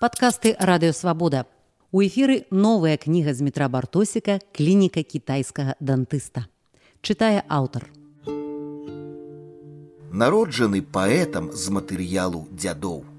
[0.00, 1.44] Падкасты радыёвабода.
[1.92, 6.48] У эфіры новая кніга з метра бартосіка клініка кітайскага дантыста.
[7.04, 7.84] Чытае аўтар.
[10.08, 13.09] Народжаны паэтам з матэрыялу дзядоў.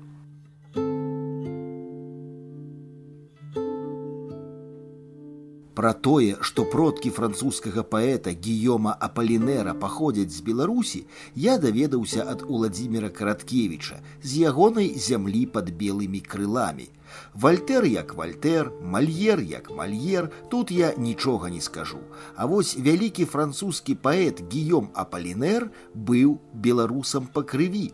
[5.77, 11.02] Пра тое, што продкі французскага паэта Гіёма Апалінера паходзяць з Беларусі,
[11.34, 16.88] я даведаўся ад Уладзіміра Караткевіча з ягонай зямлі пад белымі крыламі.
[17.34, 22.01] Вальтер як вальтер, мальер як мальер, тут я нічога не скажу.
[22.37, 27.92] А вось вялікі французскі паэт Гіём Апалінер быў беларусам па крыві.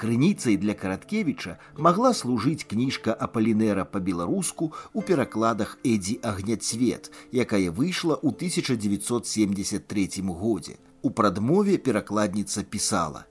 [0.00, 8.28] Крыніцай для караткевіча магла служыць кніжка апалінера па-беларуску ў перакладах Эдзі агняцвет, якая выйшла ў
[8.36, 10.76] 1973 годзе.
[11.00, 13.24] У прадмове перакладніца пісала: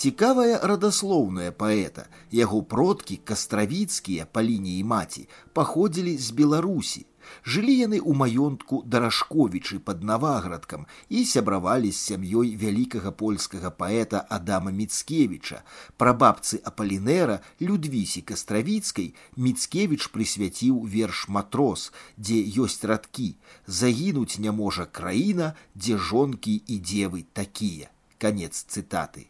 [0.00, 7.02] Цікавая радаслоўная паэта, яго продкі кастравіцкія па лініі маці паходзілі з Беларусі.
[7.44, 14.72] Жылі яны ў маёнтку дарашковічы пад наваградкам і сябравалі з сям'ёй вялікага польскага паэта Адама
[14.78, 15.60] Міцкевіча.
[16.00, 25.52] Прабабцы Апалінера Людвісі Кастравіцкай Міцкевіч прысвяціў верш матрос, дзе ёсць радкі: Загінуць не можа краіна,
[25.74, 27.92] дзе жонкі і дзевы такія.
[28.16, 29.28] Канец цытаты.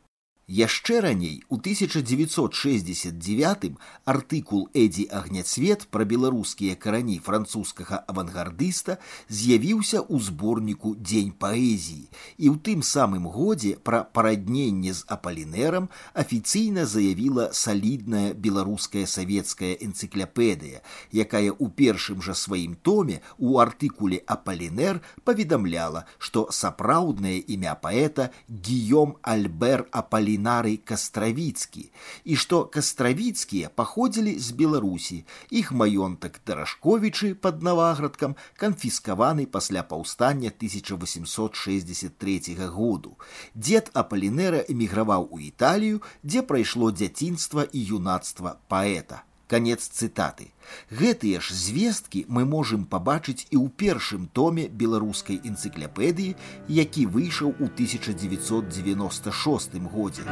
[0.50, 8.98] Яшчэ раней у 1969 артыкул Эдзі агняцвет пра беларускія карані французскага авангардыста
[9.30, 12.10] з'явіўся ў зборніку дзень паэзіі
[12.42, 15.86] і ў тым самым годзе пра парадненне з апалінерам
[16.24, 20.82] афіцыйна заявіла салідная беларуская савецкая энцыкляпедыя,
[21.14, 29.14] якая ў першым жа сваім томе у артыкуле апалінер паведамляла, што сапраўднае імя паэта Гіём
[29.22, 31.94] Альбер Апалінер Апалінарый Кастравіцкі
[32.26, 35.22] і што кастравіцкія паходзілі з Беларусі.
[35.54, 43.22] Іх маёнтак Дарашковічы пад наваградкам канфіскаваны пасля паўстання 1863 году.
[43.54, 49.22] Дзед Апалінера эміграваў у Італію, дзе прайшло дзяцінства і юнацтва паэта.
[49.47, 50.49] Канец цытаты.
[50.89, 56.35] Гэтыя ж звесткі мы можам пабачыць і ў першым томе беларускай энцыкляпедыі,
[56.67, 60.23] які выйшаў у 1996 годзе.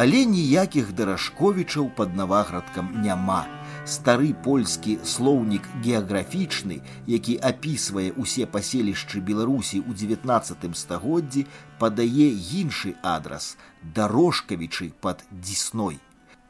[0.00, 3.44] Але ніякіх дарашковічаў пад наваградкам няма
[3.85, 11.45] стары польскі слоўнік геаграфічны, які апісвае ўсе паселішчы Беларусі ў 19 стагоддзі,
[11.79, 12.29] падае
[12.61, 15.99] іншы адрас дарожкавічы пад дзісной.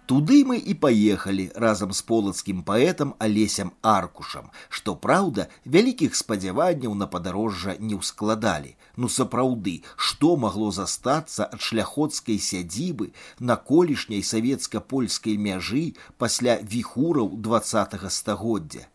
[0.09, 7.07] Туды мы і паехалі разам з полацкім паэтам алесям аркушам, што праўда, вялікіх спадзяванняў на
[7.09, 8.75] падарожжа не ўскладалі.
[9.01, 15.85] Ну сапраўды, што магло застацца ад шляходскай сядзібы на колішняй савецка-польскай мяжы
[16.21, 18.85] пасля віхураў два стагоддзя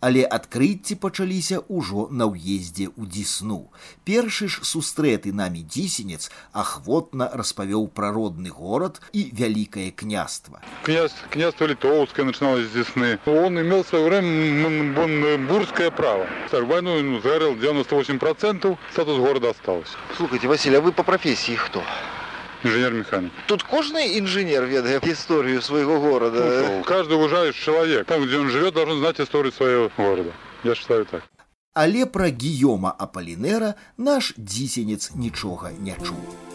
[0.00, 3.72] але адкрыцці пачаліся ўжо на ўездзе ў дзісну.
[4.04, 10.60] Першы ж сустрэты намі дзісенец ахвотна распавёў пра родны горад і вялікае княства.
[10.84, 13.18] Князь, княство Литовское начиналось с Десны.
[13.26, 16.26] Он имел в свое время бурское право.
[16.50, 19.96] Так, войну он сгорел 98%, статус города остался.
[20.16, 21.82] Слушайте, Василий, а вы по профессии кто?
[22.64, 23.32] Инженер-механик.
[23.46, 26.64] Тут кожный инженер ведает историю своего города.
[26.68, 30.32] Ну, каждый уважающий человек, там, где он живет, должен знать историю своего города.
[30.64, 31.22] Я считаю так.
[31.74, 36.49] Але пра Гіёма Апалінера наш дзісенец нічога не чуў.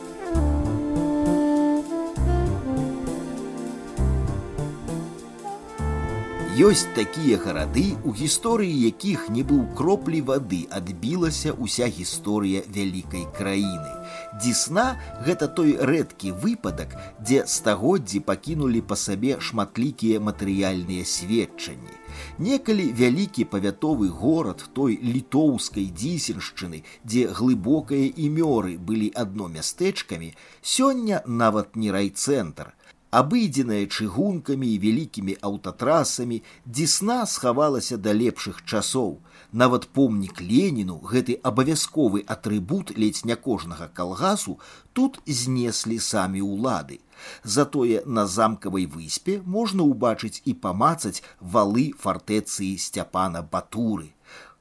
[6.56, 13.92] Ёсць такія гарады, у гісторыі якіх не быў кроплі вады адбілася ўся гісторыя вялікай краіны.
[14.36, 21.96] Дзісна гэта той рэдкі выпадак, дзе стагоддзі пакінулі па сабе шматлікія матэрыяльныя сведчанні.
[22.38, 31.80] Некалі вялікі павятовы горад той літоўскай дзісеншчыны, дзе глыбокія імёры былі адно мястэчкамі, сёння нават
[31.80, 32.75] не райцэнтр.
[33.16, 39.20] Абыдзеная чыгункамі і вялікімі аўтатрасамі, дзісна схавалася да лепшых часоў.
[39.52, 44.60] Нават помнік Леніну, гэты абавязковы атрыбут ледзь не кожнага калгасу,
[44.94, 47.02] тут знеслі самі ўлады.
[47.44, 54.16] Затое на замкавай выспе можна ўбачыць і памацаць валы фартэцыі сцяпана батуры.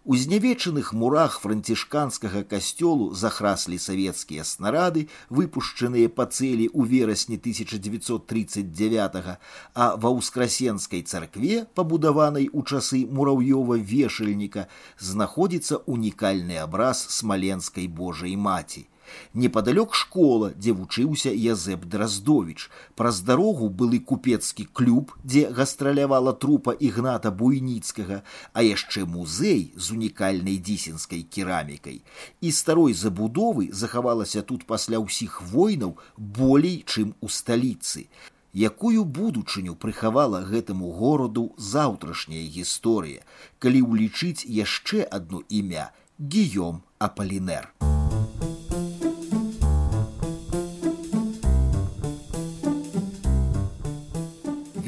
[0.05, 9.37] У знявечаных мурах францішканскага касцёлу захраслі савецкія снарады, выпушчаныя па цэлі ў верасні 1939,
[9.77, 18.88] а ва ўскрасенскай царкве, пабудаванай у часы мураўёва вешальніка, знаходзіцца унікальны абраз смаленскай Божай маці.
[19.35, 22.71] Непадалёк школа, дзе вучыўся Язэп Драздовіч.
[22.94, 28.23] Праз дарогу былы купецкі клуб, дзе гастралявала трупа ігната буйніцкага,
[28.53, 32.03] а яшчэ музей з унікальнай дзісенскай керамікай.
[32.41, 38.06] І старой забудовы захавалася тут пасля ўсіх войнаў болей, чым у сталіцы.
[38.53, 43.23] Якую будучыню прыхавала гэтаму гораду заўтрашняя гісторыя,
[43.62, 47.71] калі ўлічыць яшчэ адно імя Гіём Апалінер.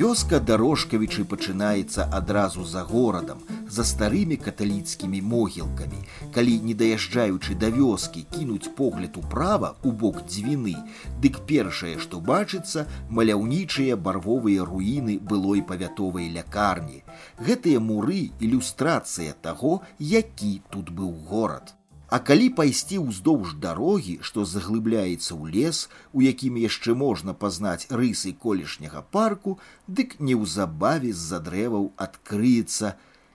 [0.07, 3.39] Вёска дарожкавічы пачынаецца адразу за горадам,
[3.77, 5.99] за старымі каталіцкімі могілкамі.
[6.37, 10.77] Калі не даязджаючы да вёскі кінуць погляд управа у бок дзвіны,
[11.25, 12.87] дык першае, што бачыцца,
[13.19, 17.03] маляўнічыя барвовыя руіны былой павятовай лякарні.
[17.49, 21.76] Гэтыя муры ілюстрацыя таго, які тут быў горад.
[22.12, 25.78] А калі пайсці ўздоўж дарогі, што заглыбляецца ў лес,
[26.12, 29.54] у якім яшчэ можна пазнаць рысы колішняга парку,
[29.88, 32.92] дык неўзабаве з-за дрэваў адкрыецца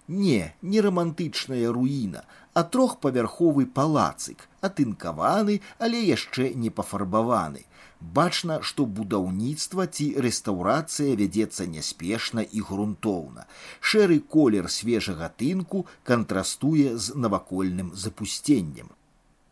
[0.08, 2.22] не не рамантычная руіна,
[2.54, 7.66] а трохпавярховы палацык, атынкаваны, але яшчэ не пафарбаваны
[8.15, 13.47] Бачна, што будаўніцтва ці рэстаўрацыя вядзецца няспешна і грунтоўна.
[13.81, 18.91] Шэры колер свежага тынку кантрастуе з навакольным запусценнем.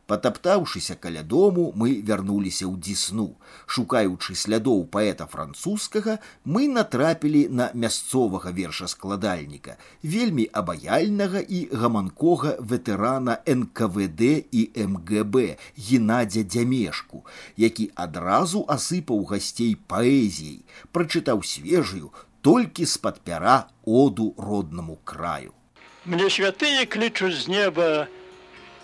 [0.09, 3.25] Патаптаўшыся каля дому, мы вярнуліся ў дзісну.
[3.65, 14.45] Шукаючы слядоў паэта французскага, мы натрапілі на мясцовага вершаскладальніка, вельмі абаяльнага і гаманкога ветэрана НКВД
[14.53, 14.63] і
[14.93, 17.25] МГБ Геннадзя дзямешку,
[17.57, 20.61] які адразу асыпаў гасцей паэзіяй,
[20.93, 22.13] прачытаў свежую
[22.45, 25.57] толькі з-пад пяра оду роднаму краю.
[26.05, 28.05] Мне святые клічуць з неба,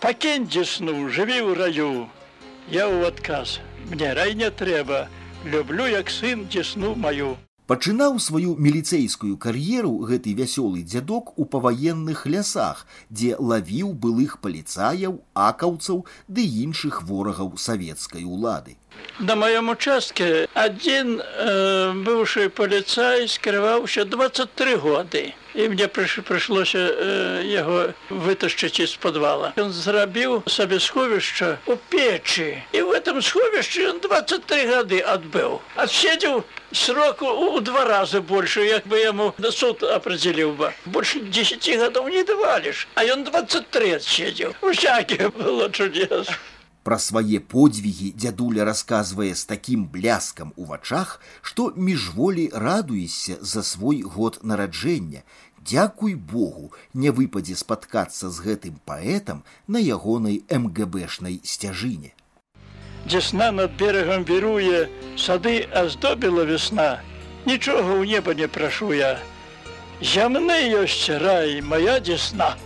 [0.01, 1.93] Пакінь дзесну, жыві ў раю.
[2.69, 3.65] Я ў адказ.
[3.89, 5.09] Мне рай не трэба.
[5.49, 7.37] Люблю як сын дзесну маю.
[7.67, 16.05] Пачынаў сваю міліцэйскую кар'еру гэты вясёлы дзядок у паваенных лясах, дзе лавіў былых паліцаяў, акаўцаў
[16.29, 18.77] ды іншых ворагаў савецкай улады.
[19.19, 25.25] На маём участке адзін э, быўшы паліцай скрываўся 23 годы
[25.56, 29.52] і мне прыйшлося э, яго выташчыць з подвала.
[29.60, 35.60] Ён зрабіў сабе сховішча у печы і в этом сховішчы ён 23 гады адбыў.
[35.76, 40.72] Адседзеў сроку у два разы больше, як бы яму на суд определіў бы.
[40.86, 44.56] Больше 10 гадоў не даваліш, а ён 23 адседзеў.
[44.62, 46.32] Усякі было чудес.
[46.86, 54.02] Пра свае подзвігі дзядуля расказвае з такім бляскам у вачах, што міжволі радуешся за свой
[54.02, 55.22] год нараджэння.
[55.62, 62.18] Дзякуй Богу, не выпадзе спаткацца з гэтым паэтам на ягонай МГБшнай сцяжыне.
[63.06, 67.02] Дзесна над берагам віруе, сады аздобіла весна.
[67.46, 69.22] Нічога ў неба не прашу я.
[70.02, 72.58] Зямны ёсць рай, моя дзесна.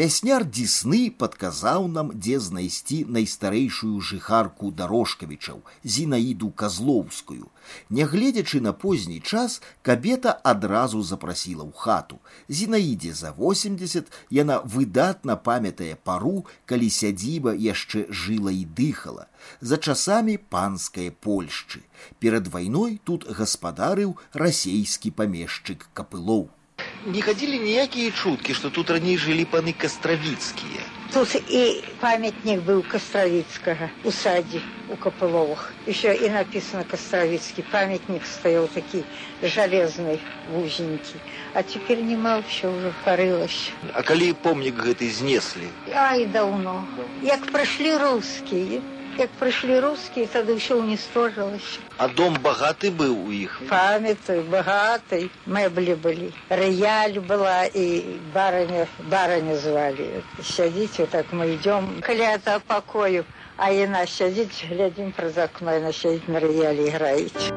[0.00, 5.58] Пясняр дзісны падказаў нам, дзе знайсці найстарэйшую жыхарку дарожкавічаў
[5.94, 7.50] зінаіду казлоўскую.
[7.98, 12.16] Нягледзячы на позні час кабета адразу запрасіла ў хату.
[12.48, 19.26] Зінаідзе за 80 яна выдатна памятае пару, калі сядзіба яшчэ жыла і дыхала.
[19.60, 21.84] За часамі панскай Польшчы.
[22.24, 26.48] Перад вайной тут гаспадарыў расейскі памешчык капылоў
[27.05, 30.81] не ходили никакие чутки, что тут ранее жили паны Костровицкие.
[31.13, 34.59] Тут и памятник был Костровицкого у саде,
[34.89, 35.71] у Копыловых.
[35.85, 37.63] Еще и написано Костровицкий.
[37.71, 39.05] Памятник стоял такой
[39.41, 40.19] железный,
[40.53, 41.19] узенький.
[41.53, 43.71] А теперь нема все уже порылось.
[43.93, 45.69] А коли помник гэты знесли?
[45.93, 46.85] Ай, давно.
[47.21, 48.81] Як прошли русские,
[49.20, 51.84] Як прыйшлі рускія, тады ўсё ўністожылася.
[52.00, 53.58] А дом багаты быў у іх.
[53.68, 56.30] Памятаю, багатай мэблі былі.
[56.48, 57.84] Рыяль была і
[58.32, 60.24] бараня, бараня звалі.
[60.40, 63.26] Сядзіце, так мы ідём каля пакою,
[63.56, 67.52] а яна сядзіць, глядзім праз акно, яна сядзіць на рыялі іграюць.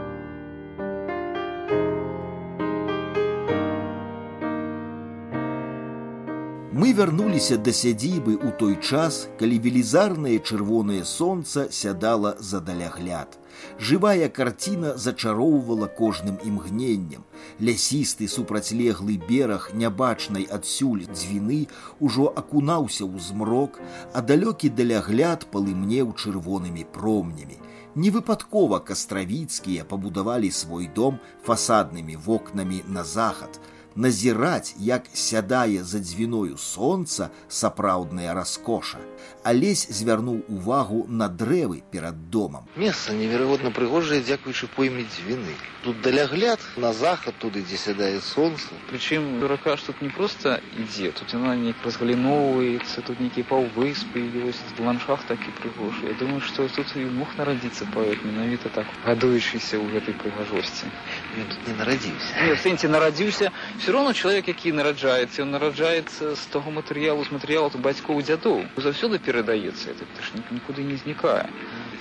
[6.98, 13.38] вярнуліся да сядзібы ў той час, калі велізарнае чырвонае сонца сядала за далягляд.
[13.78, 17.30] Жывая карціна зачароўвала кожным імгненнем.
[17.62, 21.70] Лясісты супрацьлеглы бераг нябачнай адсюль дзвіны
[22.02, 23.78] ўжо акунаўся ў змрок,
[24.14, 27.62] а далёкі далягляд палымнеў чырвонымі промнямі.
[27.94, 37.30] Невыпадкова кастравіцкія пабудавалі свой дом фасаднымі вокнамі на захад – назіраць, як сядае за дзвіною сонца
[37.48, 38.98] сапраўдная раскоша.
[39.44, 42.66] Алесь звярнуў увагу на дрэвы перад домам.
[42.76, 45.54] Месца неверагодна прыгожае, дзякуючы пойме дзвіны.
[45.84, 48.72] Тут далягляд на захад туды, дзе сядае сонца.
[48.90, 54.64] Прычым рака ж тут не проста ідзе, тут яна неяк разгаліноўваецца, тут нейкія паўвыспы ёсць
[54.80, 56.08] ландшафт такі прыгожы.
[56.08, 60.88] Я думаю, што тут і мог нарадзіцца паэт менавіта так гадуючыся ў гэтай прыгажосці.
[61.36, 62.32] Ён тут не нарадзіўся.
[62.48, 63.52] Не, в сэнсе нарадзіўся
[63.88, 69.20] все равно чалавек які нараджаецца ён нараджаецца з таго матэрыялу з матэрыялу бацькоў дзядоў заўсёды
[69.28, 71.46] перадаецца это ж нікуды не знікае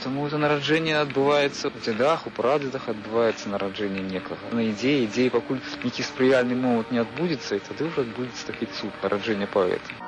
[0.02, 5.61] Таму это нараджэнне адбываецца у дзядах у прадзедах адбываецца нараджэнне некага на ідзеі ідзеі пакуль
[5.85, 10.05] нейкі спрыяльны момант не адбудзецца і тады ўжо адбудзецца такі цуд нараджэння паэта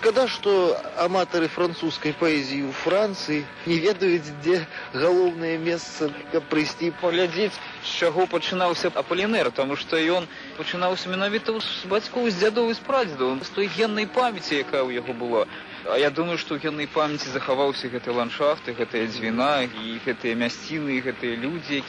[0.00, 0.52] Шкада, што
[1.04, 3.40] аматары французскай паэзіі ў Францыі
[3.70, 4.56] не ведаюць, дзе
[4.92, 10.28] галоўнае месца, каб прыйсці паглядзець, з чаго пачынаўся апалінер, таму што ён
[10.58, 15.00] пачынаўся менавіта з бацькоў з дзядоў і з прадзедаў, з той геннай памяці, якая ў
[15.00, 15.46] яго была.
[15.86, 21.00] А я думаю, што ў геннай памяці захаваўся гэты ландшафт, гэтая дзвіна і гэтыя мясціны,
[21.00, 21.84] гэтыя людзі,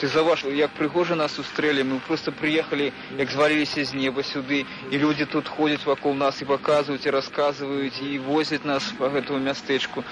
[0.00, 2.88] ты заваж як прыгожа нас сустрэлі мы просто прыехалі
[3.18, 8.00] як зваліліся з неба сюды і людзі тут ходзяць вакол нас і паказваюць і расказваюць
[8.00, 10.04] і возяць нас по гэтаму мястэчку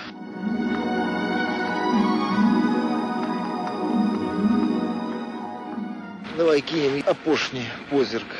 [6.42, 8.34] давай кінем апошні позірк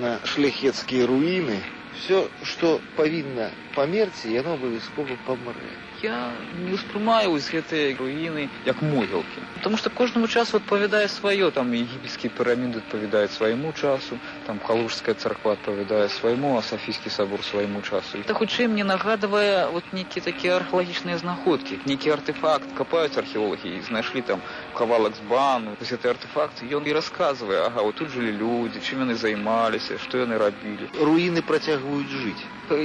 [0.00, 1.58] на шляхецкія руіны
[1.92, 6.32] все што павінна памерці яно абавязкова памрэ я
[6.66, 12.32] не успрымаю вось гэтыя руіны як могілкі потому что кожнаму часу адпавядае сваё там егіпецкія
[12.38, 18.34] піраміды адпавядаюць свайму часу там калужская царква адпавядае свайму а сафійскі сабор свайму часу это
[18.34, 24.42] хутчэй мне нагадвае вот нейкія такія археалагічныя знаходкі нейкі артефакт капаюць археолагі і знайшлі там
[24.74, 29.14] кавалак з бану гэты артефакт ён і расказвае ага вот тут жылі людзі чым яны
[29.14, 32.42] займаліся што яны рабілі руіны працягваюць жыць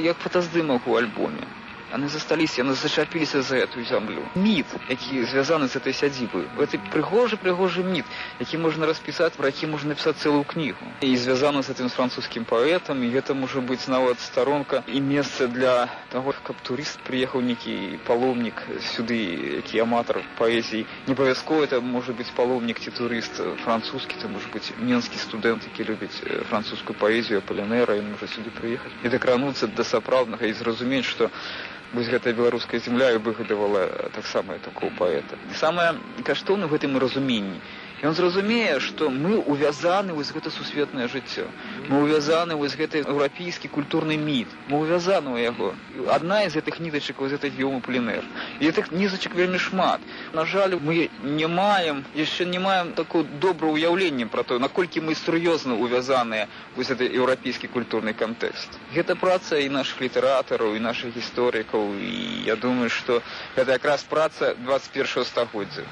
[0.09, 1.47] як фотаздымак у альбоме
[1.91, 7.39] яны засталіся яны зачапіліся за эту зямлю міт які звязаны з этой сядзібы гэты прыгожы
[7.39, 8.05] прыгожы міт
[8.39, 12.43] які можна распісаць про які можна напісаць цэлую кнігу і звязаны з этим з французскім
[12.45, 17.99] паэтам і гэта можа быць нават старонка і месца для того каб турыст прыехаў нейкі
[18.07, 19.17] паломнік сюды
[19.61, 24.73] які аматар паэзіі не абавязкова это можа быць паломнік ці турыст французскі то можа быць
[24.77, 26.17] менскі студэнт які любіць
[26.49, 31.29] французскую паэзію палянера і можа сюды прыехаць і дакрануцца да сапраўднага і зразумець што
[31.93, 35.93] вось гэтая беларуская земля і выгадавала таксама такого паэта самае
[36.23, 37.61] каштоўна в гэтым разуменні
[38.03, 41.45] ён зразумее што мы увязаны вось гэта сусветнае жыццё
[41.89, 45.73] мы увязаны вось гэты еўрапейскі культурны міт мы увязаны ў яго
[46.13, 48.21] адна з гэтых нітачак вось этой геому пленэр
[48.59, 50.01] і гэтых нізачак вельмі шмат
[50.33, 55.17] на жаль мы не маем яшчэ не маем такое добра ўяўленне пра то наколькі мы
[55.17, 56.45] сур'ёзна увязаныя
[56.77, 62.55] вось гэты еўрапейскі культурны кантэкст гэта праца і наших літаратараў і наших гісторыкаў і я
[62.55, 63.23] думаю што
[63.57, 65.89] гэта якраз праца 21 стагоддзя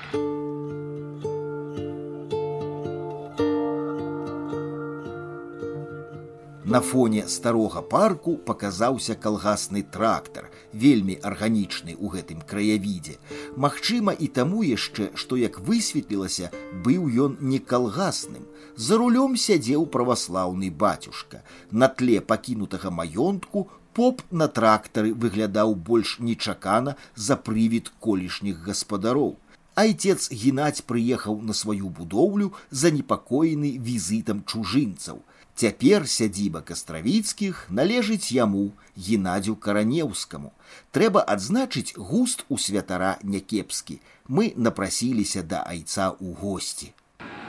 [6.69, 13.19] На фоне старога парку паказаўся калгасны трактар, вельмі арганічны ў гэтым краявідзе.
[13.55, 16.49] Магчыма, і таму яшчэ, што як высветлілася,
[16.87, 18.49] быў ён не калгасным.
[18.75, 21.45] За рулём сядзеў праваслаўны бацюшка.
[21.69, 29.37] На тле пакінутага маёнтку поп на трактары выглядаў больш нечакана за прывід колішніх гаспадароў.
[29.75, 35.21] Айцец геннадзь прыехаў на сваю будоўлю занепакоены візітам чужынцаў.
[35.59, 40.51] Цяпер сядзіба кастравіцкіх належыць яму геннадзю каранеўскаму.
[40.91, 44.01] Трэба адзначыць густ у святара някепскі.
[44.27, 46.91] Мы напрасіліся да айца ў госці.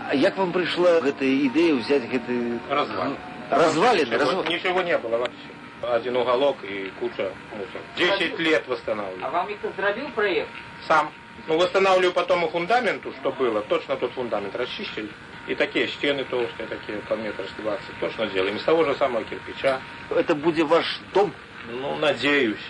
[0.07, 3.19] А як вам прыйшла гэтая ідэя ўзяць гэты развал
[3.51, 4.45] развалины развал...
[4.45, 5.51] ничего не было вообще
[5.83, 10.51] один уголок и куча мусора 10 лет восстанавливаю а вам кто зрабіў проект
[10.89, 11.11] сам
[11.47, 15.11] ну восстанавливаю потом и фундаменту что было точно тот фундамент расчистили
[15.52, 18.56] И такие стены толстые, такие по метр с 20, точно сделаем.
[18.56, 19.82] Из того же самого кирпича.
[20.10, 21.34] Это будет ваш дом?
[21.70, 22.66] Ну, надеюсь.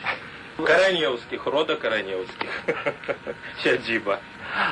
[0.58, 2.50] Караневских, рода Караневских.
[3.64, 4.20] Сядзіба.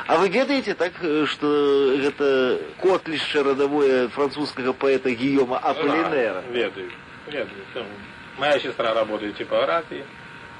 [0.08, 0.92] А вы ведаете так,
[1.26, 6.42] что это котлище родовое французского поэта Гийома Аполлинера?
[6.42, 6.90] Да, ведаю,
[7.28, 7.64] ведаю.
[7.74, 7.86] Там
[8.38, 10.04] Моя сестра работает в типографии,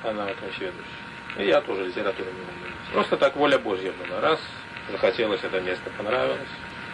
[0.04, 0.72] она вот следующая.
[1.36, 2.74] И я тоже литературой не умею.
[2.92, 4.20] Просто так воля Божья была.
[4.20, 4.38] Раз,
[4.92, 6.48] захотелось это место, понравилось,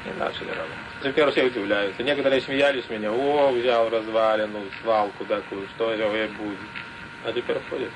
[0.06, 0.78] и начали работать.
[1.04, 2.04] Теперь все удивляются.
[2.04, 6.58] Некоторые смеялись меня, о, взял развалину, свалку такую, что это будет.
[7.26, 7.92] А теперь ходят,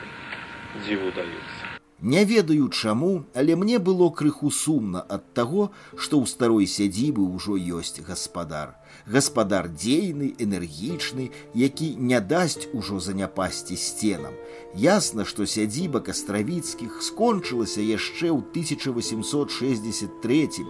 [0.85, 1.75] диву даются.
[2.01, 7.55] Не ведаю чаму, але мне было крыху сумна ад таго, што ў старой сядзібы ўжо
[7.55, 8.75] ёсць гаспадар.
[9.07, 14.35] Гаспадар дзейны, энергічны, які не дасць ужо заняпасці сценам.
[14.75, 20.67] Ясна, што сядзіба кастравіцкіх скончылася яшчэ ў 1863,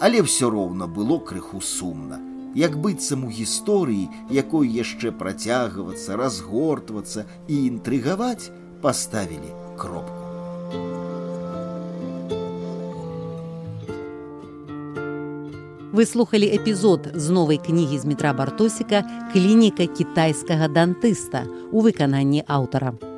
[0.00, 2.18] але ўсё роўна было крыху сумна.
[2.54, 8.50] Як быццам у гісторыі, якой яшчэ працягвацца, разгортвацца і інтрыгаваць,
[8.82, 10.24] паставілі кропку.
[16.04, 23.13] Слухали эпізод з новай кнігі з метра бартосіка клініка кітайскага дантыста у выкананні аўтара.